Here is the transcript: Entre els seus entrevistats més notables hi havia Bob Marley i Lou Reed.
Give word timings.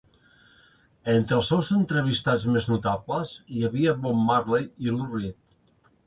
Entre 1.11 1.35
els 1.39 1.49
seus 1.51 1.67
entrevistats 1.75 2.47
més 2.55 2.69
notables 2.71 3.33
hi 3.57 3.61
havia 3.67 3.93
Bob 4.07 4.23
Marley 4.31 4.65
i 4.87 4.95
Lou 4.95 5.13
Reed. 5.17 5.37